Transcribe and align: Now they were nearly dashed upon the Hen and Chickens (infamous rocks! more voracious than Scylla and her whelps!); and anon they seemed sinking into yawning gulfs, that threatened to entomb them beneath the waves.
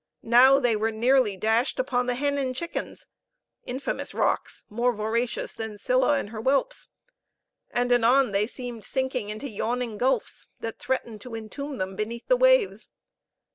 Now 0.23 0.59
they 0.59 0.75
were 0.75 0.89
nearly 0.89 1.37
dashed 1.37 1.77
upon 1.77 2.07
the 2.07 2.15
Hen 2.15 2.39
and 2.39 2.55
Chickens 2.55 3.05
(infamous 3.67 4.15
rocks! 4.15 4.65
more 4.67 4.91
voracious 4.93 5.53
than 5.53 5.77
Scylla 5.77 6.17
and 6.17 6.31
her 6.31 6.39
whelps!); 6.39 6.89
and 7.69 7.91
anon 7.91 8.31
they 8.31 8.47
seemed 8.47 8.83
sinking 8.83 9.29
into 9.29 9.47
yawning 9.47 9.99
gulfs, 9.99 10.47
that 10.59 10.79
threatened 10.79 11.21
to 11.21 11.35
entomb 11.35 11.77
them 11.77 11.95
beneath 11.95 12.27
the 12.27 12.35
waves. 12.35 12.89